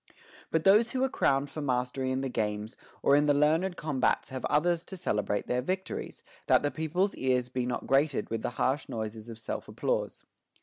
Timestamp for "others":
4.45-4.83